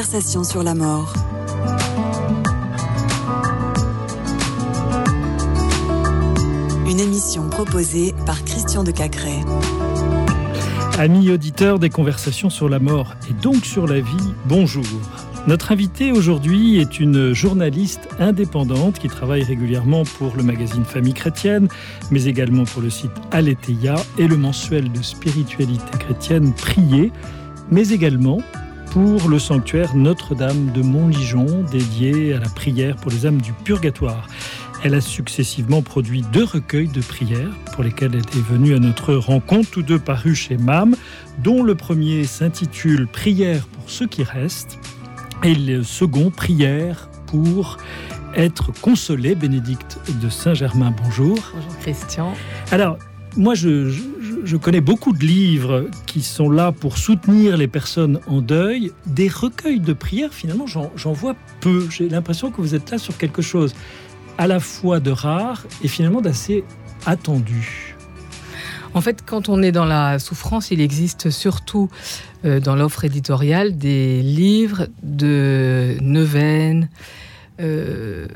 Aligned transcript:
conversations 0.00 0.44
sur 0.44 0.62
la 0.62 0.74
mort. 0.74 1.12
Une 6.88 6.98
émission 6.98 7.50
proposée 7.50 8.14
par 8.24 8.42
Christian 8.44 8.82
de 8.82 8.92
Cacré. 8.92 9.34
Amis 10.98 11.30
auditeurs 11.30 11.78
des 11.78 11.90
conversations 11.90 12.48
sur 12.48 12.70
la 12.70 12.78
mort 12.78 13.14
et 13.28 13.34
donc 13.42 13.66
sur 13.66 13.86
la 13.86 14.00
vie, 14.00 14.32
bonjour. 14.46 14.86
Notre 15.46 15.70
invitée 15.70 16.12
aujourd'hui 16.12 16.78
est 16.78 16.98
une 16.98 17.34
journaliste 17.34 18.08
indépendante 18.18 18.98
qui 18.98 19.08
travaille 19.08 19.42
régulièrement 19.42 20.04
pour 20.04 20.34
le 20.34 20.42
magazine 20.42 20.86
Famille 20.86 21.12
chrétienne, 21.12 21.68
mais 22.10 22.24
également 22.24 22.64
pour 22.64 22.80
le 22.80 22.88
site 22.88 23.12
Aletheia 23.32 23.96
et 24.16 24.26
le 24.26 24.38
mensuel 24.38 24.90
de 24.90 25.02
spiritualité 25.02 25.98
chrétienne 25.98 26.54
Prier, 26.54 27.12
mais 27.70 27.90
également 27.90 28.38
pour 28.90 29.28
le 29.28 29.38
sanctuaire 29.38 29.94
Notre-Dame 29.94 30.72
de 30.72 30.82
Montligeon 30.82 31.64
dédié 31.70 32.34
à 32.34 32.40
la 32.40 32.48
prière 32.48 32.96
pour 32.96 33.10
les 33.10 33.24
âmes 33.24 33.40
du 33.40 33.52
purgatoire. 33.52 34.26
Elle 34.82 34.94
a 34.94 35.00
successivement 35.00 35.82
produit 35.82 36.22
deux 36.32 36.44
recueils 36.44 36.88
de 36.88 37.00
prières 37.00 37.52
pour 37.72 37.84
lesquels 37.84 38.12
elle 38.14 38.38
est 38.38 38.44
venue 38.44 38.74
à 38.74 38.78
notre 38.78 39.14
rencontre, 39.14 39.70
tous 39.70 39.82
deux 39.82 39.98
parus 39.98 40.38
chez 40.38 40.56
MAM, 40.56 40.96
dont 41.38 41.62
le 41.62 41.74
premier 41.74 42.24
s'intitule 42.24 43.06
Prière 43.06 43.66
pour 43.66 43.88
ceux 43.88 44.06
qui 44.06 44.24
restent 44.24 44.78
et 45.44 45.54
le 45.54 45.84
second 45.84 46.30
Prière 46.30 47.08
pour 47.26 47.78
être 48.34 48.72
consolé. 48.80 49.34
Bénédicte 49.36 49.98
de 50.20 50.28
Saint-Germain, 50.28 50.92
bonjour. 51.04 51.38
Bonjour 51.54 51.78
Christian. 51.80 52.34
Alors, 52.72 52.98
moi, 53.36 53.54
je, 53.54 53.88
je, 53.88 54.02
je, 54.44 54.56
connais 54.56 54.80
beaucoup 54.80 55.12
de 55.12 55.24
livres 55.24 55.88
qui 56.06 56.22
sont 56.22 56.50
là 56.50 56.72
pour 56.72 56.98
soutenir 56.98 57.56
les 57.56 57.68
personnes 57.68 58.20
en 58.26 58.40
deuil. 58.40 58.92
Des 59.06 59.28
recueils 59.28 59.80
de 59.80 59.92
prières, 59.92 60.32
finalement, 60.32 60.66
j'en 60.66 61.12
vois 61.12 61.34
peu. 61.60 61.86
J'ai 61.90 62.08
l'impression 62.08 62.50
que 62.50 62.60
vous 62.60 62.74
êtes 62.74 62.90
là 62.90 62.98
sur 62.98 63.16
quelque 63.16 63.42
chose 63.42 63.74
à 64.38 64.46
la 64.46 64.60
fois 64.60 65.00
de 65.00 65.10
rare 65.10 65.66
et 65.82 65.88
finalement 65.88 66.20
d'assez 66.20 66.64
attendu. 67.06 67.96
En 68.92 69.00
fait, 69.00 69.22
quand 69.24 69.48
on 69.48 69.62
est 69.62 69.72
dans 69.72 69.84
la 69.84 70.18
souffrance, 70.18 70.70
il 70.70 70.80
existe 70.80 71.30
surtout 71.30 71.88
euh, 72.44 72.58
dans 72.58 72.74
l'offre 72.74 73.04
éditoriale 73.04 73.76
des 73.76 74.20
livres 74.22 74.88
de 75.02 75.96
neuvaine 76.00 76.88
euh, 77.60 78.26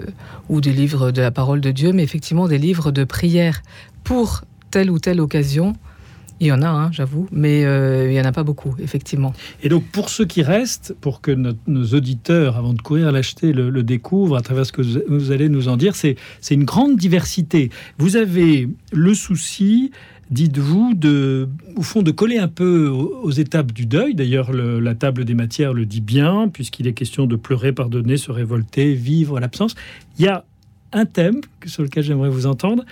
ou 0.49 0.61
des 0.61 0.73
livres 0.73 1.11
de 1.11 1.23
la 1.23 1.31
parole 1.31 1.61
de 1.61 1.71
Dieu, 1.71 1.93
mais 1.93 2.03
effectivement 2.03 2.47
des 2.47 2.59
livres 2.59 2.93
de 2.93 3.05
prière 3.05 3.63
pour 4.05 4.43
telle 4.71 4.91
ou 4.91 4.99
telle 4.99 5.21
occasion. 5.21 5.75
Il 6.41 6.49
y 6.49 6.53
en 6.53 6.63
a, 6.63 6.69
hein, 6.69 6.91
j'avoue, 6.93 7.29
mais 7.31 7.65
euh, 7.65 8.09
il 8.09 8.13
n'y 8.13 8.21
en 8.21 8.25
a 8.25 8.33
pas 8.33 8.43
beaucoup, 8.43 8.75
effectivement. 8.81 9.33
Et 9.63 9.69
donc, 9.69 9.85
pour 9.93 10.09
ceux 10.09 10.25
qui 10.25 10.43
restent, 10.43 10.95
pour 11.01 11.21
que 11.21 11.31
nos 11.31 11.87
auditeurs, 11.95 12.57
avant 12.57 12.73
de 12.73 12.83
courir 12.83 13.13
l'acheter, 13.13 13.53
le, 13.53 13.83
découvrent 13.83 14.37
à 14.37 14.43
travers 14.43 14.67
ce 14.67 14.73
que 14.73 14.83
vous 15.09 15.31
allez 15.31 15.49
nous 15.49 15.69
en 15.69 15.77
dire, 15.77 15.95
c'est 15.95 16.17
une 16.51 16.65
grande 16.65 16.97
diversité. 16.97 17.71
Vous 17.99 18.17
avez 18.17 18.69
le 18.93 19.15
souci 19.15 19.93
dites-vous, 20.31 20.95
de, 20.95 21.49
au 21.77 21.83
fond, 21.83 22.03
de 22.03 22.11
coller 22.11 22.39
un 22.39 22.49
peu 22.49 22.89
aux 22.89 23.31
étapes 23.31 23.73
du 23.73 23.87
deuil. 23.87 24.15
D'ailleurs, 24.15 24.53
la 24.53 24.95
table 24.95 25.25
des 25.25 25.35
matières 25.35 25.73
le 25.73 25.87
dit 25.87 26.01
bien, 26.01 26.49
puisqu'il 26.49 26.87
est 26.87 26.93
question 26.93 27.27
de 27.27 27.37
pleurer, 27.37 27.73
pardonner, 27.73 28.17
se 28.17 28.33
révolter, 28.33 28.95
vivre 28.95 29.39
l'absence. 29.39 29.75
Il 30.19 30.25
y 30.25 30.29
a 30.29 30.45
un 30.93 31.05
thème 31.05 31.41
sur 31.67 31.83
lequel 31.83 32.05
j'aimerais 32.05 32.31
vous 32.31 32.47
entendre, 32.47 32.85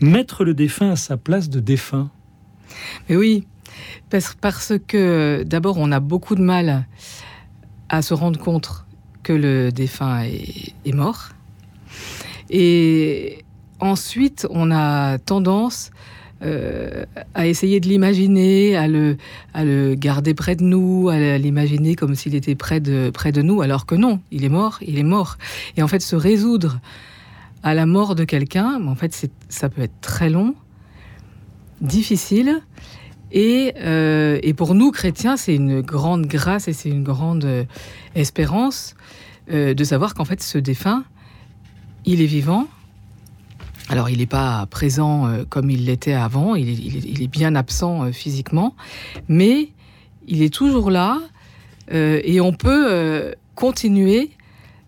mettre 0.00 0.44
le 0.44 0.54
défunt 0.54 0.90
à 0.90 0.96
sa 0.96 1.16
place 1.16 1.48
de 1.48 1.60
défunt. 1.60 2.10
Mais 3.08 3.16
oui, 3.16 3.46
parce, 4.10 4.72
que 4.86 5.42
d'abord, 5.44 5.78
on 5.78 5.92
a 5.92 6.00
beaucoup 6.00 6.34
de 6.34 6.42
mal 6.42 6.86
à 7.88 8.02
se 8.02 8.14
rendre 8.14 8.38
compte 8.38 8.84
que 9.22 9.32
le 9.32 9.70
défunt 9.70 10.24
est, 10.24 10.74
est 10.84 10.92
mort. 10.92 11.30
Et 12.50 13.44
ensuite, 13.80 14.46
on 14.50 14.70
a 14.70 15.18
tendance 15.18 15.90
euh, 16.42 17.04
à 17.32 17.46
essayer 17.46 17.80
de 17.80 17.88
l'imaginer, 17.88 18.76
à 18.76 18.86
le, 18.86 19.16
à 19.54 19.64
le 19.64 19.94
garder 19.94 20.34
près 20.34 20.56
de 20.56 20.62
nous, 20.62 21.08
à 21.08 21.38
l'imaginer 21.38 21.94
comme 21.94 22.14
s'il 22.14 22.34
était 22.34 22.54
près 22.54 22.80
de, 22.80 23.10
près 23.10 23.32
de 23.32 23.40
nous, 23.40 23.62
alors 23.62 23.86
que 23.86 23.94
non, 23.94 24.20
il 24.30 24.44
est 24.44 24.50
mort, 24.50 24.78
il 24.82 24.98
est 24.98 25.04
mort. 25.04 25.38
Et 25.76 25.82
en 25.82 25.88
fait, 25.88 26.00
se 26.00 26.16
résoudre 26.16 26.80
à 27.62 27.72
la 27.72 27.86
mort 27.86 28.14
de 28.14 28.24
quelqu'un, 28.24 28.84
en 28.86 28.94
fait, 28.94 29.30
ça 29.48 29.68
peut 29.70 29.82
être 29.82 30.00
très 30.02 30.28
long, 30.28 30.54
difficile. 31.84 32.60
Et, 33.32 33.74
euh, 33.78 34.38
et 34.42 34.54
pour 34.54 34.74
nous, 34.74 34.90
chrétiens, 34.90 35.36
c'est 35.36 35.54
une 35.54 35.80
grande 35.80 36.26
grâce 36.26 36.68
et 36.68 36.72
c'est 36.72 36.88
une 36.88 37.02
grande 37.02 37.44
euh, 37.44 37.64
espérance 38.14 38.94
euh, 39.50 39.74
de 39.74 39.84
savoir 39.84 40.14
qu'en 40.14 40.24
fait, 40.24 40.42
ce 40.42 40.58
défunt, 40.58 41.04
il 42.04 42.22
est 42.22 42.26
vivant. 42.26 42.66
Alors, 43.88 44.08
il 44.08 44.18
n'est 44.18 44.26
pas 44.26 44.66
présent 44.66 45.28
comme 45.50 45.68
il 45.68 45.84
l'était 45.84 46.14
avant, 46.14 46.54
il 46.54 47.22
est, 47.22 47.26
bien 47.26 47.54
absent 47.54 48.12
physiquement, 48.12 48.74
mais 49.28 49.68
il 50.26 50.42
est 50.42 50.52
toujours 50.52 50.90
là 50.90 51.20
et 51.90 52.40
on 52.40 52.54
peut 52.54 53.34
continuer 53.54 54.30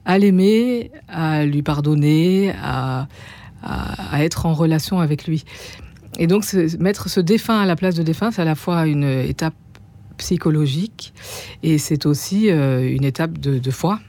à 0.06 0.18
l'aimer, 0.18 0.90
à 1.08 1.44
lui 1.44 1.62
pardonner, 1.62 2.54
à, 2.58 3.06
à, 3.62 4.24
être 4.24 4.46
en 4.46 4.54
relation 4.54 5.00
avec 5.00 5.26
lui. 5.26 5.44
Et 6.19 6.27
donc, 6.27 6.44
mettre 6.78 7.09
ce 7.09 7.21
défunt 7.21 7.59
à 7.59 7.66
la 7.66 7.77
place 7.77 7.94
de 7.94 8.03
défunt, 8.03 8.31
c'est 8.31 8.43
à 8.43 8.47
la 8.47 8.54
fois 8.54 8.87
une 8.87 9.04
étape 9.04 9.54
psychologique 10.16 11.12
et 11.62 11.78
c'est 11.78 12.06
aussi 12.06 12.50
euh, 12.50 12.91
une 12.91 13.04
étape 13.04 13.38
de, 13.38 13.59
de 13.59 13.71
foi 13.71 14.00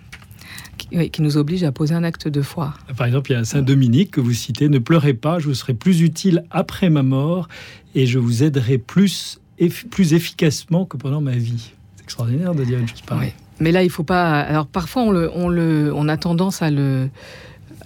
qui, 0.78 1.10
qui 1.10 1.22
nous 1.22 1.38
oblige 1.38 1.64
à 1.64 1.72
poser 1.72 1.96
un 1.96 2.04
acte 2.04 2.28
de 2.28 2.42
foi. 2.42 2.74
Par 2.96 3.08
exemple, 3.08 3.32
il 3.32 3.34
y 3.34 3.38
a 3.38 3.44
Saint 3.44 3.62
Dominique 3.62 4.12
que 4.12 4.22
vous 4.22 4.34
citez 4.34 4.70
Ne 4.70 4.80
pleurez 4.80 5.14
pas, 5.14 5.40
je 5.40 5.48
vous 5.48 5.54
serai 5.54 5.74
plus 5.74 6.02
utile 6.02 6.46
après 6.50 6.90
ma 6.90 7.04
mort 7.04 7.48
et 7.96 8.06
je 8.06 8.20
vous 8.20 8.44
aiderai 8.44 8.78
plus, 8.78 9.42
eff 9.60 9.86
plus 9.90 10.14
efficacement 10.14 10.86
que 10.86 10.98
pendant 10.98 11.22
ma 11.22 11.36
vie. 11.36 11.74
C'est 11.98 12.04
extraordinaire 12.04 12.56
de 12.56 12.64
dire 12.64 12.80
une 12.80 12.88
chose 12.88 13.02
pareille. 13.02 13.34
Oui. 13.38 13.44
Mais 13.60 13.72
là, 13.72 13.84
il 13.84 13.90
faut 13.90 14.04
pas. 14.04 14.40
Alors, 14.42 14.68
parfois, 14.68 15.02
on, 15.02 15.12
le, 15.12 15.32
on, 15.34 15.50
le, 15.50 15.92
on 15.96 16.08
a 16.08 16.18
tendance 16.18 16.62
à 16.62 16.70
le, 16.70 17.10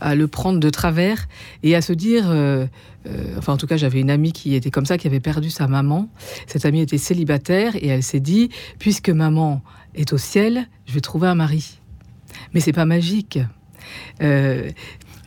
à 0.01 0.15
le 0.15 0.27
prendre 0.27 0.59
de 0.59 0.69
travers 0.69 1.27
et 1.63 1.75
à 1.75 1.81
se 1.81 1.93
dire. 1.93 2.25
Euh, 2.29 2.65
euh, 3.07 3.35
enfin, 3.37 3.53
en 3.53 3.57
tout 3.57 3.67
cas, 3.67 3.77
j'avais 3.77 3.99
une 3.99 4.11
amie 4.11 4.31
qui 4.31 4.53
était 4.53 4.69
comme 4.69 4.85
ça, 4.85 4.97
qui 4.97 5.07
avait 5.07 5.19
perdu 5.19 5.49
sa 5.49 5.67
maman. 5.67 6.09
Cette 6.47 6.65
amie 6.65 6.81
était 6.81 6.97
célibataire 6.97 7.75
et 7.75 7.87
elle 7.87 8.03
s'est 8.03 8.19
dit 8.19 8.49
puisque 8.77 9.09
maman 9.09 9.63
est 9.95 10.13
au 10.13 10.17
ciel, 10.17 10.67
je 10.85 10.93
vais 10.93 11.01
trouver 11.01 11.27
un 11.27 11.35
mari. 11.35 11.79
Mais 12.53 12.59
c'est 12.59 12.73
pas 12.73 12.85
magique. 12.85 13.39
Euh, 14.21 14.69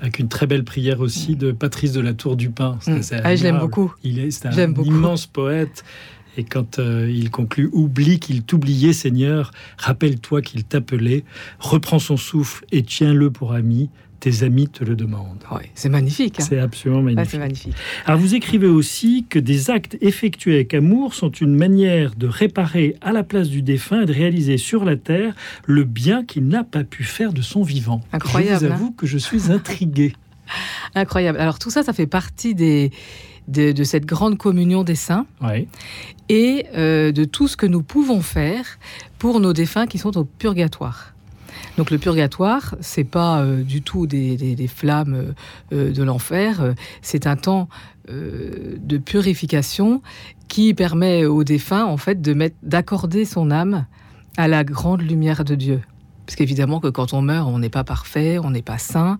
avec 0.00 0.18
une 0.18 0.28
très 0.28 0.46
belle 0.46 0.64
prière 0.64 1.00
aussi 1.00 1.34
de 1.34 1.52
Patrice 1.52 1.92
de 1.92 2.00
la 2.00 2.14
Tour 2.14 2.36
du 2.36 2.50
Pin. 2.50 2.78
Mmh. 2.86 3.00
Ah, 3.24 3.34
je 3.34 3.42
l'aime 3.42 3.58
beaucoup. 3.58 3.92
Il 4.02 4.18
est, 4.18 4.30
c'est 4.30 4.46
un 4.46 4.68
beaucoup. 4.68 4.88
immense 4.88 5.26
poète. 5.26 5.84
Et 6.36 6.44
quand 6.44 6.78
euh, 6.78 7.10
il 7.10 7.30
conclut 7.30 7.70
Oublie 7.72 8.18
qu'il 8.18 8.42
t'oubliait, 8.42 8.92
Seigneur, 8.92 9.52
rappelle-toi 9.78 10.42
qu'il 10.42 10.64
t'appelait, 10.64 11.24
reprends 11.58 11.98
son 11.98 12.16
souffle 12.16 12.64
et 12.72 12.82
tiens-le 12.82 13.30
pour 13.30 13.52
ami. 13.52 13.90
Tes 14.24 14.42
amis 14.42 14.68
te 14.68 14.82
le 14.84 14.96
demandent. 14.96 15.44
C'est 15.74 15.90
magnifique. 15.90 16.40
Hein 16.40 16.46
c'est 16.48 16.58
absolument 16.58 17.02
magnifique. 17.02 17.34
Ouais, 17.34 17.40
magnifique. 17.40 17.74
Alors 18.06 18.18
vous 18.18 18.34
écrivez 18.34 18.68
aussi 18.68 19.26
que 19.28 19.38
des 19.38 19.68
actes 19.68 19.98
effectués 20.00 20.54
avec 20.54 20.72
amour 20.72 21.12
sont 21.12 21.28
une 21.28 21.54
manière 21.54 22.14
de 22.14 22.26
réparer 22.26 22.96
à 23.02 23.12
la 23.12 23.22
place 23.22 23.50
du 23.50 23.60
défunt 23.60 24.00
et 24.00 24.06
de 24.06 24.14
réaliser 24.14 24.56
sur 24.56 24.86
la 24.86 24.96
terre 24.96 25.34
le 25.66 25.84
bien 25.84 26.24
qu'il 26.24 26.48
n'a 26.48 26.64
pas 26.64 26.84
pu 26.84 27.04
faire 27.04 27.34
de 27.34 27.42
son 27.42 27.62
vivant. 27.62 28.00
Incroyable. 28.14 28.60
Je 28.62 28.66
vous 28.66 28.72
avoue 28.72 28.86
hein 28.86 28.94
que 28.96 29.06
je 29.06 29.18
suis 29.18 29.52
intrigué. 29.52 30.14
Incroyable. 30.94 31.38
Alors 31.38 31.58
tout 31.58 31.68
ça, 31.68 31.82
ça 31.82 31.92
fait 31.92 32.06
partie 32.06 32.54
des 32.54 32.92
de, 33.46 33.72
de, 33.72 33.84
cette 33.84 34.06
grande 34.06 34.38
communion 34.38 34.84
des 34.84 34.94
saints 34.94 35.26
oui. 35.42 35.68
et 36.30 36.64
euh, 36.74 37.12
de 37.12 37.24
tout 37.24 37.46
ce 37.46 37.58
que 37.58 37.66
nous 37.66 37.82
pouvons 37.82 38.22
faire 38.22 38.64
pour 39.18 39.38
nos 39.38 39.52
défunts 39.52 39.86
qui 39.86 39.98
sont 39.98 40.16
au 40.16 40.24
purgatoire. 40.24 41.13
Donc 41.76 41.90
le 41.90 41.98
purgatoire, 41.98 42.76
c'est 42.80 43.04
pas 43.04 43.40
euh, 43.40 43.62
du 43.62 43.82
tout 43.82 44.06
des, 44.06 44.68
flammes 44.68 45.34
euh, 45.72 45.92
de 45.92 46.02
l'enfer, 46.02 46.74
c'est 47.02 47.26
un 47.26 47.36
temps 47.36 47.68
euh, 48.10 48.76
de 48.78 48.98
purification 48.98 50.00
qui 50.46 50.72
permet 50.74 51.24
aux 51.24 51.42
défunts 51.42 51.84
en 51.84 51.96
fait 51.96 52.20
d'accorder 52.62 53.24
son 53.24 53.50
âme 53.50 53.86
à 54.36 54.46
la 54.46 54.62
grande 54.62 55.02
lumière 55.02 55.44
de 55.44 55.54
Dieu. 55.54 55.80
Parce 56.26 56.36
qu'évidemment 56.36 56.80
que 56.80 56.88
quand 56.88 57.12
on 57.12 57.22
meurt, 57.22 57.48
on 57.48 57.58
n'est 57.58 57.68
pas 57.68 57.84
parfait, 57.84 58.38
on 58.38 58.50
n'est 58.50 58.62
pas 58.62 58.78
saint. 58.78 59.18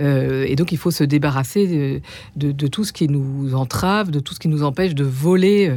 Euh, 0.00 0.44
et 0.48 0.56
donc 0.56 0.72
il 0.72 0.78
faut 0.78 0.90
se 0.90 1.04
débarrasser 1.04 2.02
de, 2.36 2.66
tout 2.68 2.84
ce 2.84 2.92
qui 2.92 3.08
nous 3.08 3.54
entrave, 3.54 4.10
de 4.10 4.20
tout 4.20 4.34
ce 4.34 4.40
qui 4.40 4.48
nous 4.48 4.62
empêche 4.62 4.94
de 4.94 5.04
voler 5.04 5.72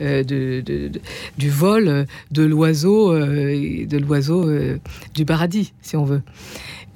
euh, 0.00 0.22
de, 0.24 0.90
du 1.38 1.50
vol 1.50 2.06
de 2.30 2.42
l'oiseau, 2.42 3.12
euh, 3.12 3.86
de 3.86 3.98
l'oiseau 3.98 4.48
euh, 4.48 4.78
du 5.14 5.24
paradis, 5.24 5.72
si 5.82 5.96
on 5.96 6.04
veut. 6.04 6.22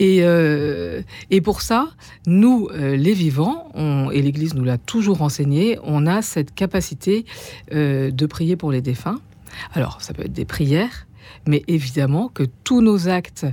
Et, 0.00 0.20
euh, 0.22 1.02
pour 1.44 1.60
ça, 1.60 1.90
nous, 2.26 2.68
euh, 2.72 2.96
les 2.96 3.12
vivants, 3.12 3.70
et 4.12 4.22
l'Église 4.22 4.54
nous 4.54 4.64
l'a 4.64 4.78
toujours 4.78 5.22
enseigné, 5.22 5.78
on 5.84 6.06
a 6.06 6.22
cette 6.22 6.54
capacité 6.54 7.26
euh, 7.72 8.10
de 8.10 8.26
prier 8.26 8.56
pour 8.56 8.72
les 8.72 8.80
défunts. 8.80 9.20
Alors, 9.74 10.00
ça 10.00 10.14
peut 10.14 10.24
être 10.24 10.32
des 10.32 10.46
prières, 10.46 11.06
mais 11.46 11.62
évidemment 11.68 12.28
que 12.28 12.44
tous 12.64 12.80
nos 12.80 13.08
actes, 13.08 13.46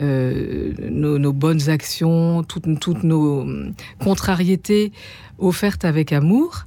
euh, 0.00 0.72
nos, 0.90 1.32
bonnes 1.32 1.68
actions, 1.68 2.42
toutes, 2.42 2.80
toutes 2.80 3.02
nos 3.04 3.42
hum, 3.42 3.74
contrariétés 4.00 4.92
offertes 5.38 5.84
avec 5.84 6.12
amour, 6.12 6.66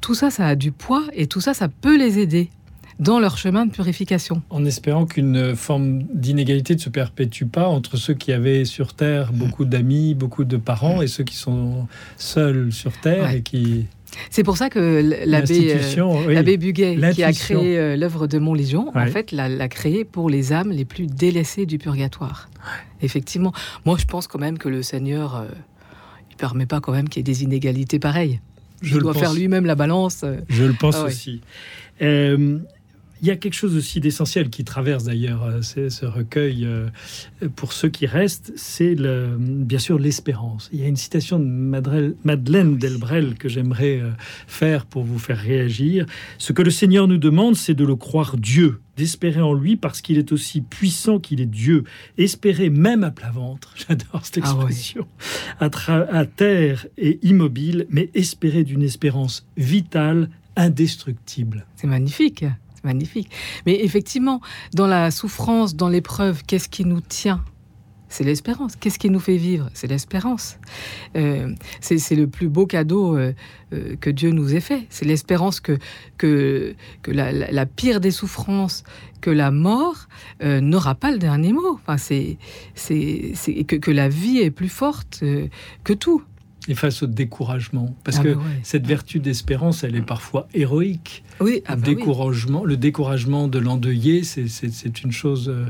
tout 0.00 0.14
ça, 0.14 0.30
ça 0.30 0.46
a 0.46 0.54
du 0.54 0.72
poids 0.72 1.04
et 1.12 1.26
tout 1.26 1.40
ça, 1.40 1.54
ça 1.54 1.68
peut 1.68 1.96
les 1.96 2.18
aider 2.18 2.50
dans 2.98 3.18
leur 3.18 3.38
chemin 3.38 3.66
de 3.66 3.70
purification. 3.70 4.42
En 4.50 4.64
espérant 4.64 5.06
qu'une 5.06 5.56
forme 5.56 6.02
d'inégalité 6.14 6.74
ne 6.74 6.80
se 6.80 6.88
perpétue 6.88 7.44
pas 7.44 7.66
entre 7.68 7.96
ceux 7.96 8.14
qui 8.14 8.32
avaient 8.32 8.64
sur 8.64 8.94
Terre 8.94 9.32
mm. 9.32 9.36
beaucoup 9.36 9.64
d'amis, 9.64 10.14
beaucoup 10.14 10.44
de 10.44 10.56
parents, 10.56 11.02
et 11.02 11.06
ceux 11.06 11.24
qui 11.24 11.36
sont 11.36 11.86
seuls 12.16 12.72
sur 12.72 12.92
Terre 13.00 13.30
et 13.30 13.42
qui... 13.42 13.86
C'est 14.30 14.44
pour 14.44 14.56
ça 14.56 14.70
que 14.70 15.24
l'abbé 15.26 15.74
euh, 15.74 16.56
Buguet, 16.56 16.96
qui 17.12 17.24
a 17.24 17.32
créé 17.32 17.78
euh, 17.78 17.96
l'œuvre 17.96 18.28
de 18.28 18.38
Montlégion, 18.38 18.92
en 18.94 19.06
fait, 19.06 19.32
l'a 19.32 19.68
créé 19.68 20.04
pour 20.04 20.30
les 20.30 20.52
âmes 20.52 20.70
les 20.70 20.84
plus 20.84 21.06
délaissées 21.06 21.66
du 21.66 21.78
purgatoire. 21.78 22.48
Effectivement. 23.02 23.52
Moi, 23.84 23.96
je 23.98 24.04
pense 24.04 24.28
quand 24.28 24.38
même 24.38 24.56
que 24.56 24.68
le 24.68 24.82
Seigneur, 24.82 25.36
euh, 25.36 25.46
il 26.30 26.36
permet 26.36 26.66
pas 26.66 26.80
quand 26.80 26.92
même 26.92 27.08
qu'il 27.08 27.20
y 27.20 27.22
ait 27.22 27.32
des 27.32 27.42
inégalités 27.42 27.98
pareilles. 27.98 28.40
Je 28.82 28.96
il 28.96 29.02
doit 29.02 29.14
faire 29.14 29.32
lui-même 29.32 29.66
la 29.66 29.74
balance. 29.74 30.24
Je 30.48 30.64
le 30.64 30.74
pense 30.74 30.96
ah 30.96 31.04
aussi. 31.04 31.40
Il 33.24 33.28
y 33.28 33.30
a 33.30 33.36
quelque 33.36 33.54
chose 33.54 33.74
aussi 33.74 34.00
d'essentiel 34.00 34.50
qui 34.50 34.64
traverse 34.64 35.04
d'ailleurs 35.04 35.44
euh, 35.44 35.62
ce 35.62 36.04
recueil 36.04 36.66
euh, 36.66 36.90
pour 37.56 37.72
ceux 37.72 37.88
qui 37.88 38.04
restent, 38.04 38.52
c'est 38.54 38.94
bien 39.38 39.78
sûr 39.78 39.98
l'espérance. 39.98 40.68
Il 40.74 40.80
y 40.80 40.84
a 40.84 40.88
une 40.88 40.96
citation 40.98 41.38
de 41.38 41.46
Madeleine 41.46 42.76
Delbrel 42.76 43.36
que 43.36 43.48
j'aimerais 43.48 43.98
euh, 43.98 44.10
faire 44.46 44.84
pour 44.84 45.04
vous 45.04 45.18
faire 45.18 45.38
réagir. 45.38 46.04
Ce 46.36 46.52
que 46.52 46.60
le 46.60 46.70
Seigneur 46.70 47.08
nous 47.08 47.16
demande, 47.16 47.56
c'est 47.56 47.72
de 47.72 47.86
le 47.86 47.96
croire 47.96 48.36
Dieu, 48.36 48.82
d'espérer 48.98 49.40
en 49.40 49.54
lui 49.54 49.76
parce 49.76 50.02
qu'il 50.02 50.18
est 50.18 50.30
aussi 50.30 50.60
puissant 50.60 51.18
qu'il 51.18 51.40
est 51.40 51.46
Dieu. 51.46 51.84
Espérer 52.18 52.68
même 52.68 53.04
à 53.04 53.10
plat 53.10 53.30
ventre, 53.30 53.72
j'adore 53.88 54.26
cette 54.26 54.40
ah 54.44 54.50
expression, 54.54 55.06
à, 55.60 55.70
à 56.10 56.26
terre 56.26 56.86
et 56.98 57.20
immobile, 57.22 57.86
mais 57.88 58.10
espérer 58.12 58.64
d'une 58.64 58.82
espérance 58.82 59.46
vitale, 59.56 60.28
indestructible. 60.56 61.64
C'est 61.76 61.86
magnifique 61.86 62.44
magnifique. 62.84 63.30
Mais 63.66 63.84
effectivement, 63.84 64.40
dans 64.74 64.86
la 64.86 65.10
souffrance, 65.10 65.74
dans 65.74 65.88
l'épreuve, 65.88 66.42
qu'est-ce 66.46 66.68
qui 66.68 66.84
nous 66.84 67.00
tient? 67.00 67.42
C'est 68.14 68.22
l'espérance. 68.22 68.76
Qu'est-ce 68.76 69.00
qui 69.00 69.10
nous 69.10 69.18
fait 69.18 69.38
vivre? 69.38 69.70
C'est 69.74 69.88
l'espérance. 69.88 70.58
Euh, 71.16 71.52
c'est 71.80 72.14
le 72.14 72.28
plus 72.28 72.48
beau 72.48 72.64
cadeau 72.64 73.16
euh, 73.16 73.32
euh, 73.72 73.96
que 73.96 74.08
Dieu 74.08 74.30
nous 74.30 74.54
ait 74.54 74.60
fait. 74.60 74.86
C'est 74.88 75.04
l'espérance 75.04 75.58
que, 75.58 75.78
que, 76.16 76.76
que 77.02 77.10
la, 77.10 77.66
pire 77.66 77.98
des 77.98 78.12
souffrances, 78.12 78.84
que 79.20 79.30
la 79.30 79.50
mort 79.50 80.06
n'aura 80.40 80.94
pas 80.94 81.10
le 81.10 81.18
dernier 81.18 81.52
mot. 81.52 81.80
Enfin, 81.84 81.96
c'est 81.96 82.38
que, 83.66 83.74
que 83.74 83.90
la 83.90 84.08
vie 84.08 84.38
est 84.38 84.52
plus 84.52 84.68
forte 84.68 85.24
que 85.82 85.92
tout 85.92 86.22
et 86.68 86.74
face 86.74 87.02
au 87.02 87.06
découragement. 87.06 87.94
Parce 88.04 88.18
ah 88.20 88.22
que 88.22 88.36
cette 88.62 88.86
vertu 88.86 89.18
d'espérance, 89.18 89.84
elle 89.84 89.96
est 89.96 90.02
parfois 90.02 90.48
héroïque. 90.54 91.22
Oui, 91.40 91.62
ah 91.66 91.76
bah 91.76 91.82
découragement, 91.82 92.64
Le 92.64 92.76
découragement 92.76 93.48
de 93.48 93.58
l'endeuillé, 93.58 94.22
c'est 94.24 95.02
une 95.02 95.12
chose 95.12 95.48
euh, 95.48 95.66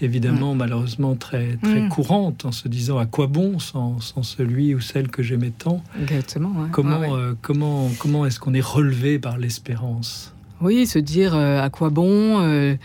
évidemment, 0.00 0.54
malheureusement, 0.54 1.14
très, 1.14 1.56
très 1.62 1.82
mm. 1.82 1.88
courante, 1.88 2.44
en 2.44 2.52
se 2.52 2.68
disant 2.68 2.98
à 2.98 3.06
quoi 3.06 3.26
bon 3.26 3.58
sans, 3.58 4.00
sans 4.00 4.22
celui 4.22 4.74
ou 4.74 4.80
celle 4.80 5.08
que 5.08 5.22
j'aimais 5.22 5.52
tant? 5.56 5.82
Exactement. 6.00 6.52
Comment, 6.72 7.16
euh, 7.16 7.34
comment, 7.40 7.90
comment 7.98 8.26
est-ce 8.26 8.40
qu'on 8.40 8.54
est 8.54 8.64
relevé 8.64 9.18
par 9.18 9.38
l'espérance? 9.38 10.34
Oui, 10.60 10.86
se 10.86 10.98
dire 10.98 11.34
euh, 11.34 11.60
à 11.60 11.70
quoi 11.70 11.90
bon 11.90 12.76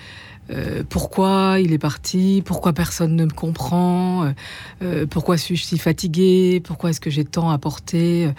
euh, 0.50 0.84
pourquoi 0.88 1.58
il 1.60 1.74
est 1.74 1.78
parti, 1.78 2.42
pourquoi 2.46 2.74
personne 2.74 3.16
ne 3.16 3.26
me 3.26 3.32
comprend, 3.32 4.24
euh, 4.24 4.32
euh, 4.82 5.06
pourquoi 5.06 5.38
suis-je 5.38 5.64
si 5.64 5.78
fatigué, 5.78 6.62
pourquoi 6.64 6.92
est-ce 6.92 7.02
que 7.02 7.10
j'ai 7.10 7.26
tant 7.26 7.50
à 7.50 7.58
porter? 7.58 8.30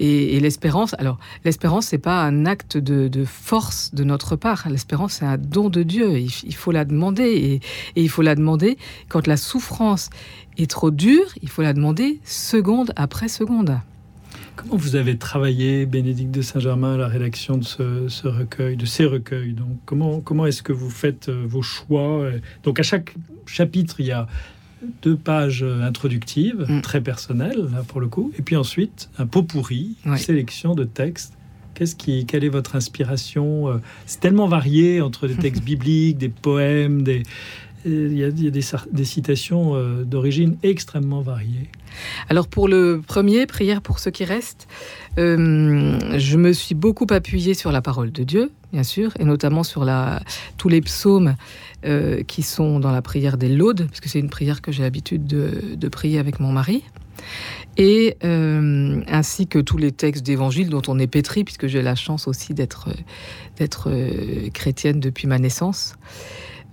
et, 0.00 0.40
l'espérance, 0.40 0.94
alors 0.98 1.18
l'espérance, 1.44 1.86
c'est 1.86 1.98
pas 1.98 2.22
un 2.22 2.46
acte 2.46 2.76
de, 2.76 3.24
force 3.24 3.94
de 3.94 4.04
notre 4.04 4.36
part. 4.36 4.68
L'espérance, 4.68 5.14
c'est 5.14 5.24
un 5.24 5.38
don 5.38 5.68
de 5.68 5.82
Dieu. 5.82 6.18
Il, 6.18 6.54
faut 6.54 6.72
la 6.72 6.84
demander 6.84 7.24
et, 7.24 7.54
et 7.54 8.02
il 8.02 8.08
faut 8.08 8.22
la 8.22 8.34
demander 8.34 8.76
quand 9.08 9.26
la 9.26 9.36
souffrance 9.36 10.10
est 10.58 10.70
trop 10.70 10.90
dure. 10.90 11.26
Il 11.42 11.48
faut 11.48 11.62
la 11.62 11.72
demander 11.72 12.20
seconde 12.24 12.92
après 12.96 13.28
seconde. 13.28 13.78
Comment 14.56 14.76
vous 14.76 14.96
avez 14.96 15.18
travaillé, 15.18 15.86
Bénédicte 15.86 16.30
de 16.30 16.42
Saint-Germain, 16.42 16.94
à 16.94 16.96
la 16.96 17.08
rédaction 17.08 17.58
de 17.58 17.64
ce, 17.64 18.26
recueil, 18.26 18.76
de 18.76 18.86
ces 18.86 19.04
recueils 19.04 19.52
Donc, 19.52 19.78
comment, 19.84 20.20
comment 20.20 20.46
est-ce 20.46 20.62
que 20.62 20.72
vous 20.72 20.90
faites 20.90 21.28
euh, 21.28 21.44
vos 21.46 21.62
choix? 21.62 22.28
Donc, 22.62 22.80
à 22.80 22.82
chaque 22.82 23.14
chapitre, 23.44 24.00
il 24.00 24.06
y 24.06 24.12
a 24.12 24.26
deux 25.02 25.16
pages 25.16 25.62
introductives, 25.62 26.64
mm. 26.68 26.80
très 26.80 27.00
personnelles, 27.00 27.68
là, 27.72 27.82
pour 27.86 28.00
le 28.00 28.08
coup, 28.08 28.32
et 28.38 28.42
puis 28.42 28.56
ensuite, 28.56 29.10
un 29.18 29.26
pot 29.26 29.42
pourri, 29.42 29.96
une 30.04 30.16
sélection 30.16 30.74
de 30.74 30.84
textes. 30.84 31.34
Qu'est-ce 31.74 31.94
qui, 31.94 32.24
quelle 32.24 32.42
est 32.42 32.48
votre 32.48 32.74
inspiration 32.74 33.68
euh? 33.68 33.76
C'est 34.06 34.20
tellement 34.20 34.48
varié 34.48 35.02
entre 35.02 35.28
des 35.28 35.34
textes 35.34 35.62
bibliques, 35.64 36.16
des 36.16 36.30
poèmes, 36.30 37.02
des, 37.02 37.22
il 37.86 38.18
y 38.18 38.24
a, 38.24 38.30
des, 38.30 39.04
citations 39.04 39.74
euh, 39.74 40.04
d'origine 40.04 40.56
extrêmement 40.62 41.20
variées. 41.20 41.70
Alors 42.28 42.48
pour 42.48 42.68
le 42.68 43.00
premier, 43.06 43.46
prière 43.46 43.80
pour 43.80 44.00
ceux 44.00 44.10
qui 44.10 44.24
restent, 44.24 44.66
euh, 45.18 45.98
je 46.18 46.36
me 46.36 46.52
suis 46.52 46.74
beaucoup 46.74 47.06
appuyée 47.10 47.54
sur 47.54 47.72
la 47.72 47.80
parole 47.80 48.12
de 48.12 48.24
Dieu, 48.24 48.50
bien 48.72 48.82
sûr, 48.82 49.12
et 49.18 49.24
notamment 49.24 49.62
sur 49.62 49.86
tous 50.58 50.68
les 50.68 50.80
psaumes 50.80 51.36
euh, 51.84 52.22
qui 52.24 52.42
sont 52.42 52.80
dans 52.80 52.90
la 52.90 53.02
prière 53.02 53.36
des 53.36 53.48
laudes, 53.48 53.86
puisque 53.88 54.08
c'est 54.08 54.18
une 54.20 54.30
prière 54.30 54.60
que 54.62 54.72
j'ai 54.72 54.82
l'habitude 54.82 55.26
de, 55.26 55.88
prier 55.88 56.18
avec 56.18 56.40
mon 56.40 56.52
mari 56.52 56.82
et 57.78 58.16
ainsi 58.22 59.46
que 59.46 59.58
tous 59.58 59.78
les 59.78 59.92
textes 59.92 60.24
d'évangile 60.24 60.68
dont 60.68 60.82
on 60.88 60.98
est 60.98 61.06
pétri, 61.06 61.44
puisque 61.44 61.66
j'ai 61.66 61.82
la 61.82 61.94
chance 61.94 62.26
aussi 62.26 62.52
d'être 62.52 62.88
chrétienne 64.52 65.00
depuis 65.00 65.26
ma 65.26 65.38
naissance. 65.38 65.96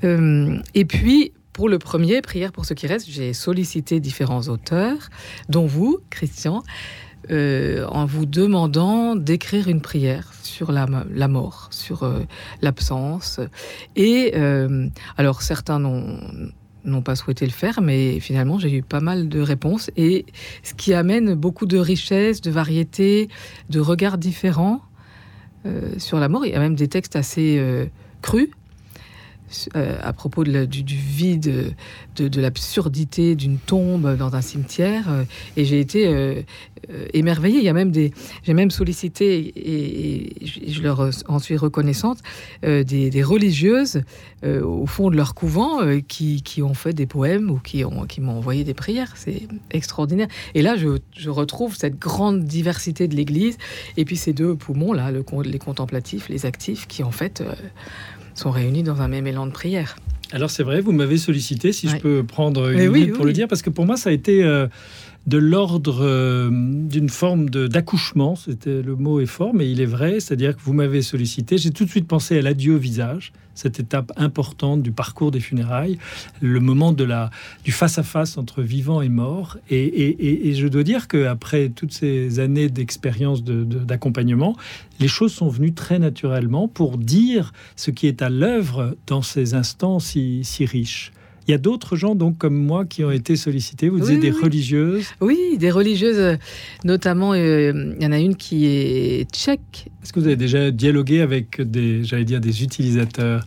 Euh, 0.04 0.58
et 0.74 0.86
puis, 0.86 1.34
pour 1.54 1.70
le 1.70 1.80
premier, 1.80 2.22
Prière 2.22 2.52
pour 2.52 2.66
ceux 2.66 2.76
qui 2.76 2.88
restent, 2.88 3.10
j'ai 3.10 3.34
sollicité 3.34 4.00
différents 4.00 4.48
auteurs, 4.48 5.10
dont 5.50 5.66
vous, 5.66 6.00
Christian, 6.10 6.64
euh, 7.32 7.86
en 7.88 8.06
vous 8.06 8.26
demandant 8.26 9.16
d'écrire 9.16 9.70
une 9.70 9.82
prière 9.82 10.34
sur 10.42 10.72
la, 10.72 10.88
mort, 11.28 11.68
sur 11.72 12.04
euh, 12.04 12.20
l'absence. 12.62 13.40
Et 13.96 14.34
alors, 15.18 15.42
certains 15.42 15.80
n'ont 15.80 17.02
pas 17.02 17.16
souhaité 17.16 17.46
le 17.46 17.52
faire, 17.52 17.82
mais 17.82 18.20
finalement, 18.20 18.60
j'ai 18.60 18.74
eu 18.74 18.82
pas 18.82 19.00
mal 19.00 19.30
de 19.30 19.40
réponses. 19.40 19.90
Et 19.96 20.26
ce 20.64 20.74
qui 20.74 20.94
amène 20.94 21.36
beaucoup 21.36 21.66
de 21.66 21.78
richesse, 21.78 22.42
de 22.42 22.52
variété, 22.52 23.30
de 23.70 23.80
regards 23.80 24.18
différents 24.18 24.82
sur 25.98 26.20
la 26.20 26.28
mort. 26.28 26.46
Il 26.46 26.52
y 26.52 26.56
a 26.56 26.60
même 26.60 26.76
des 26.76 26.90
textes 26.90 27.16
assez 27.16 27.90
crus 28.22 28.50
euh, 29.76 29.98
à 30.02 30.14
propos 30.14 30.44
du, 30.44 30.96
vide, 30.96 31.76
de, 32.16 32.42
l'absurdité 32.42 33.36
d'une 33.36 33.58
tombe 33.58 34.16
dans 34.18 34.36
un 34.36 34.42
cimetière. 34.42 35.06
Euh, 35.10 35.24
et 35.58 35.66
j'ai 35.66 35.80
été 35.80 36.08
euh, 36.08 36.42
émerveillée. 37.14 37.60
Il 37.60 37.64
y 37.64 37.70
a 37.70 37.74
même 37.74 37.92
des, 37.92 38.14
j'ai 38.44 38.54
même 38.54 38.72
sollicité 38.72 39.54
et, 39.56 40.46
je 40.46 40.82
leur 40.82 41.10
en 41.28 41.40
suis 41.40 41.58
reconnaissante 41.58 42.20
des, 42.64 43.24
religieuses 43.24 44.02
au 44.44 44.86
fond 44.86 45.10
de 45.10 45.16
leur 45.16 45.34
couvent 45.36 45.80
qui, 46.08 46.62
ont 46.62 46.74
fait 46.74 46.94
des 46.94 47.06
poèmes 47.06 47.50
ou 47.50 47.60
qui 47.60 47.86
ont 47.86 48.06
qui 48.06 48.22
m'ont 48.22 48.38
envoyé 48.38 48.64
des 48.64 48.74
prières. 48.74 49.14
C'est 49.16 49.48
extraordinaire. 49.72 50.28
Et 50.56 50.62
là, 50.62 50.76
je, 50.76 51.30
retrouve 51.30 51.76
cette 51.76 51.98
grande 51.98 52.44
diversité 52.44 53.08
de 53.08 53.16
l'Église 53.16 53.58
et 53.98 54.06
puis 54.06 54.18
ces 54.18 54.34
deux 54.34 54.56
poumons 54.56 54.94
là, 54.94 55.12
le, 55.12 55.24
les 55.44 55.60
contemplatifs, 55.60 56.28
les 56.30 56.46
actifs, 56.46 56.88
qui 56.88 57.04
en 57.04 57.12
fait 57.12 57.44
sont 58.36 58.52
réunis 58.52 58.84
dans 58.84 59.02
un 59.02 59.08
même 59.08 59.28
élan 59.28 59.46
de 59.46 59.52
prière. 59.52 59.96
Alors 60.32 60.50
c'est 60.50 60.64
vrai, 60.64 60.82
vous 60.82 60.92
m'avez 60.92 61.18
sollicité, 61.18 61.72
si 61.72 61.88
je 61.88 61.98
peux 61.98 62.24
prendre 62.24 62.70
une 62.72 62.90
minute 62.90 63.14
pour 63.14 63.26
le 63.26 63.34
dire, 63.34 63.48
parce 63.48 63.62
que 63.62 63.70
pour 63.70 63.86
moi 63.86 63.98
ça 63.98 64.10
a 64.10 64.14
été 64.14 64.44
euh, 64.44 64.68
de 65.26 65.38
l'ordre 65.38 66.00
euh, 66.02 66.50
d'une 66.52 67.10
forme 67.10 67.50
d'accouchement. 67.50 68.36
C'était 68.36 68.82
le 68.82 68.96
mot 68.96 69.22
est 69.22 69.26
fort, 69.26 69.54
mais 69.54 69.72
il 69.72 69.80
est 69.80 69.86
vrai. 69.86 70.20
C'est-à-dire 70.20 70.56
que 70.56 70.62
vous 70.62 70.74
m'avez 70.74 71.02
sollicité. 71.02 71.58
J'ai 71.58 71.72
tout 71.72 71.86
de 71.86 71.90
suite 71.90 72.08
pensé 72.08 72.38
à 72.38 72.42
l'adieu 72.42 72.76
au 72.76 72.78
visage, 72.78 73.32
cette 73.56 73.80
étape 73.80 74.12
importante 74.18 74.84
du 74.84 74.92
parcours 74.92 75.32
des 75.32 75.40
funérailles, 75.40 75.98
le 76.42 76.60
moment 76.60 76.92
de 76.92 77.04
la 77.04 77.30
du 77.64 77.72
face 77.72 77.98
à 77.98 78.04
face 78.04 78.38
entre 78.38 78.62
vivant 78.62 79.02
et 79.02 79.10
mort. 79.10 79.58
Et, 79.70 80.54
je 80.56 80.68
dois 80.68 80.84
dire 80.84 81.08
que 81.08 81.26
après 81.26 81.70
toutes 81.70 81.94
ces 81.94 82.40
années 82.40 82.70
d'expérience 82.70 83.44
d'accompagnement, 83.44 84.58
les 85.00 85.08
choses 85.08 85.34
sont 85.34 85.48
venues 85.48 85.74
très 85.74 86.00
naturellement 86.00 86.68
pour 86.68 86.98
dire 86.98 87.54
ce 87.76 87.92
qui 87.92 88.08
est 88.08 88.22
à 88.22 88.30
l'œuvre 88.30 88.96
dans 89.08 89.22
ces 89.22 89.54
instants 89.54 90.00
si, 90.00 90.44
si 90.44 90.66
riches. 90.66 91.12
Il 91.48 91.52
y 91.52 91.54
a 91.54 91.58
d'autres 91.58 91.96
gens, 91.96 92.16
donc 92.16 92.38
comme 92.38 92.56
moi, 92.56 92.86
qui 92.86 93.04
ont 93.04 93.12
été 93.12 93.36
sollicités. 93.36 93.90
Vous 93.90 94.00
disiez 94.00 94.18
des 94.18 94.32
religieuses 94.32 95.06
Oui, 95.22 95.58
des 95.58 95.72
religieuses, 95.72 96.38
notamment, 96.84 97.34
euh, 97.34 97.94
il 97.98 98.04
y 98.04 98.06
en 98.06 98.12
a 98.12 98.20
une 98.20 98.36
qui 98.36 98.66
est 98.66 99.30
tchèque. 99.32 99.90
Est-ce 100.02 100.14
que 100.14 100.20
vous 100.20 100.28
avez 100.28 100.36
déjà 100.36 100.72
dialogué 100.72 101.22
avec 101.22 101.62
des, 101.62 102.04
j'allais 102.04 102.26
dire, 102.26 102.40
des 102.40 102.64
utilisateurs? 102.64 103.46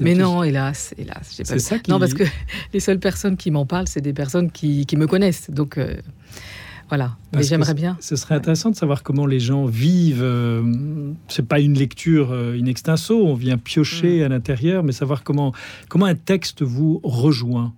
Mais 0.00 0.14
non, 0.14 0.42
hélas, 0.42 0.94
hélas. 0.98 1.40
C'est 1.42 1.58
ça 1.58 1.76
Non, 1.88 1.98
parce 1.98 2.14
que 2.14 2.24
les 2.72 2.80
seules 2.80 3.00
personnes 3.00 3.36
qui 3.36 3.50
m'en 3.50 3.66
parlent, 3.66 3.88
c'est 3.88 4.00
des 4.00 4.12
personnes 4.12 4.50
qui, 4.50 4.86
me 4.96 5.06
connaissent. 5.06 5.50
Donc. 5.50 5.78
Euh, 5.78 5.96
voilà, 6.92 7.16
mais 7.34 7.42
j'aimerais 7.42 7.72
bien. 7.72 7.96
Ce 8.00 8.16
serait 8.16 8.34
intéressant 8.34 8.68
de 8.68 8.76
savoir 8.76 9.02
comment 9.02 9.24
les 9.24 9.40
gens 9.40 9.64
vivent. 9.64 10.22
Euh, 10.22 10.62
c'est 11.26 11.48
pas 11.48 11.58
une 11.58 11.72
lecture 11.72 12.32
euh, 12.32 12.54
in 12.60 12.66
extenso, 12.66 13.26
on 13.26 13.32
vient 13.32 13.56
piocher 13.56 14.20
mm. 14.20 14.24
à 14.24 14.28
l'intérieur, 14.28 14.82
mais 14.82 14.92
savoir 14.92 15.24
comment, 15.24 15.54
comment 15.88 16.04
un 16.04 16.14
texte 16.14 16.60
vous 16.60 17.00
rejoint. 17.02 17.72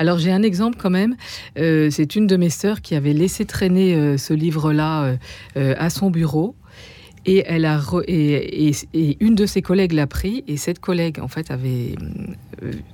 Alors 0.00 0.18
j'ai 0.18 0.32
un 0.32 0.42
exemple 0.42 0.78
quand 0.80 0.90
même. 0.90 1.14
Euh, 1.56 1.90
c'est 1.92 2.16
une 2.16 2.26
de 2.26 2.36
mes 2.36 2.50
sœurs 2.50 2.80
qui 2.80 2.96
avait 2.96 3.12
laissé 3.12 3.44
traîner 3.44 4.18
ce 4.18 4.34
livre-là 4.34 5.16
à 5.54 5.88
son 5.88 6.10
bureau 6.10 6.56
et, 7.26 7.44
elle 7.46 7.64
a 7.66 7.80
et, 8.08 8.72
une 9.20 9.34
de 9.34 9.46
ses 9.46 9.62
collègues 9.62 9.92
l'a 9.92 10.06
pris, 10.06 10.44
et 10.46 10.56
cette 10.56 10.78
collègue, 10.78 11.18
en 11.20 11.28
fait, 11.28 11.50
avait, 11.50 11.94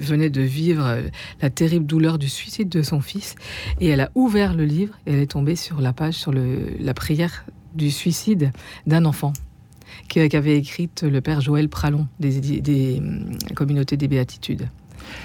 venait 0.00 0.30
de 0.30 0.40
vivre 0.40 0.86
euh, 0.86 1.02
la 1.40 1.50
terrible 1.50 1.86
douleur 1.86 2.18
du 2.18 2.28
suicide 2.28 2.68
de 2.68 2.82
son 2.82 3.00
fils, 3.00 3.34
et 3.80 3.88
elle 3.88 4.00
a 4.00 4.10
ouvert 4.14 4.54
le 4.54 4.64
livre, 4.64 4.98
et 5.06 5.12
elle 5.12 5.20
est 5.20 5.30
tombée 5.30 5.56
sur 5.56 5.80
la 5.80 5.92
page 5.92 6.14
sur 6.14 6.32
le, 6.32 6.76
la 6.80 6.94
prière 6.94 7.44
du 7.74 7.90
suicide 7.90 8.52
d'un 8.86 9.04
enfant 9.04 9.32
qu'avait 10.08 10.56
écrite 10.56 11.02
le 11.02 11.20
père 11.20 11.40
Joël 11.40 11.68
Pralon 11.68 12.06
des, 12.20 12.60
des, 12.60 12.98
hum, 12.98 13.36
communautés 13.54 13.96
des 13.96 14.08
béatitudes. 14.08 14.68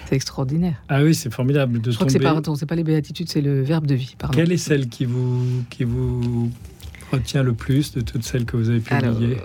C'est 0.05 0.15
extraordinaire. 0.15 0.81
Ah 0.89 1.03
oui, 1.03 1.13
c'est 1.13 1.31
formidable 1.31 1.81
de 1.81 1.91
Je 1.91 1.95
crois 1.95 2.07
que 2.07 2.13
c'est 2.13 2.19
pas, 2.19 2.41
pas 2.41 2.75
les 2.75 2.83
béatitudes, 2.83 3.29
c'est 3.29 3.41
le 3.41 3.61
verbe 3.61 3.85
de 3.85 3.95
vie. 3.95 4.15
Pardon. 4.17 4.37
Quelle 4.37 4.51
est 4.51 4.57
celle 4.57 4.87
qui 4.87 5.05
vous, 5.05 5.63
qui 5.69 5.83
vous 5.83 6.49
retient 7.11 7.43
le 7.43 7.53
plus 7.53 7.93
de 7.93 8.01
toutes 8.01 8.23
celles 8.23 8.45
que 8.45 8.57
vous 8.57 8.69
avez 8.69 8.79
publiées? 8.79 9.37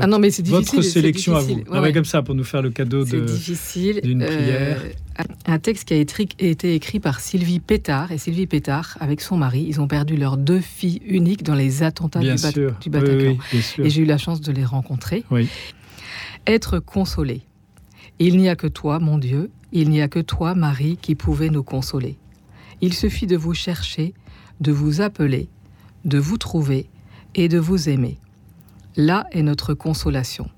Ah 0.00 0.06
non, 0.06 0.18
mais 0.18 0.30
c'est 0.30 0.42
difficile. 0.42 0.76
Votre 0.76 0.82
sélection 0.82 1.36
à 1.36 1.40
vous. 1.40 1.62
Ouais, 1.70 1.92
comme 1.92 2.04
ça, 2.04 2.22
pour 2.22 2.34
nous 2.34 2.44
faire 2.44 2.62
le 2.62 2.70
cadeau 2.70 3.04
de, 3.04 4.00
d'une 4.00 4.22
euh, 4.22 4.26
prière. 4.26 4.82
un 5.46 5.58
texte 5.58 5.88
qui 5.88 5.94
a 5.94 5.96
été 5.96 6.74
écrit 6.74 7.00
par 7.00 7.20
Sylvie 7.20 7.60
Pétard. 7.60 8.12
Et 8.12 8.18
Sylvie 8.18 8.46
Pétard, 8.46 8.96
avec 9.00 9.20
son 9.20 9.36
mari, 9.36 9.64
ils 9.66 9.80
ont 9.80 9.88
perdu 9.88 10.16
leurs 10.16 10.36
deux 10.36 10.60
filles 10.60 11.00
uniques 11.06 11.42
dans 11.42 11.54
les 11.54 11.82
attentats 11.82 12.20
du, 12.20 12.34
du, 12.80 12.90
Bataclan. 12.90 13.36
et 13.78 13.90
j'ai 13.90 14.02
eu 14.02 14.06
la 14.06 14.18
chance 14.18 14.40
de 14.40 14.52
les 14.52 14.64
rencontrer. 14.64 15.24
Être 16.46 16.78
consolé. 16.78 17.42
Il 18.18 18.36
n'y 18.36 18.48
a 18.48 18.56
que 18.56 18.66
toi, 18.66 18.98
mon 18.98 19.18
Dieu, 19.18 19.50
il 19.72 19.90
n'y 19.90 20.02
a 20.02 20.08
que 20.08 20.20
toi, 20.20 20.54
Marie, 20.54 20.98
qui 21.00 21.14
pouvait 21.14 21.48
nous 21.48 21.64
consoler. 21.64 22.16
Il 22.80 22.92
suffit 22.92 23.26
de 23.26 23.36
vous 23.36 23.54
chercher, 23.54 24.14
de 24.60 24.72
vous 24.72 25.00
appeler, 25.00 25.48
de 26.04 26.18
vous 26.18 26.36
trouver 26.36 26.86
et 27.34 27.48
de 27.48 27.58
vous 27.58 27.88
aimer. 27.88 28.18
Là 28.96 29.26
est 29.32 29.42
notre 29.42 29.74
consolation. 29.74 30.48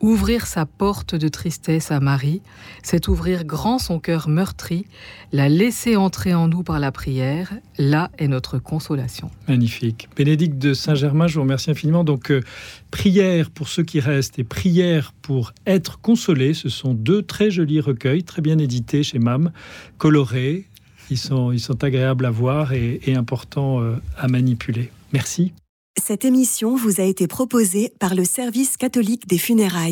Ouvrir 0.00 0.46
sa 0.46 0.64
porte 0.64 1.16
de 1.16 1.26
tristesse 1.26 1.90
à 1.90 1.98
Marie, 1.98 2.40
c'est 2.84 3.08
ouvrir 3.08 3.44
grand 3.44 3.80
son 3.80 3.98
cœur 3.98 4.28
meurtri, 4.28 4.86
la 5.32 5.48
laisser 5.48 5.96
entrer 5.96 6.34
en 6.34 6.46
nous 6.46 6.62
par 6.62 6.78
la 6.78 6.92
prière. 6.92 7.52
Là 7.78 8.10
est 8.16 8.28
notre 8.28 8.58
consolation. 8.58 9.28
Magnifique. 9.48 10.08
Bénédicte 10.16 10.56
de 10.56 10.72
Saint-Germain, 10.72 11.26
je 11.26 11.34
vous 11.34 11.40
remercie 11.40 11.72
infiniment. 11.72 12.04
Donc, 12.04 12.30
euh, 12.30 12.42
prière 12.92 13.50
pour 13.50 13.66
ceux 13.66 13.82
qui 13.82 13.98
restent 13.98 14.38
et 14.38 14.44
prière 14.44 15.12
pour 15.20 15.52
être 15.66 16.00
consolés. 16.00 16.54
Ce 16.54 16.68
sont 16.68 16.94
deux 16.94 17.22
très 17.22 17.50
jolis 17.50 17.80
recueils, 17.80 18.22
très 18.22 18.40
bien 18.40 18.58
édités 18.58 19.02
chez 19.02 19.18
MAM, 19.18 19.50
colorés, 19.98 20.68
ils 21.10 21.18
sont, 21.18 21.52
agréables 21.82 22.26
à 22.26 22.30
voir 22.30 22.72
et, 22.72 23.00
importants 23.16 23.80
euh, 23.80 23.96
à 24.16 24.28
manipuler. 24.28 24.90
Merci. 25.12 25.52
Cette 26.00 26.24
émission 26.24 26.76
vous 26.76 27.00
a 27.00 27.04
été 27.04 27.26
proposée 27.26 27.92
par 27.98 28.14
le 28.14 28.24
Service 28.24 28.76
catholique 28.76 29.26
des 29.26 29.38
funérailles. 29.38 29.86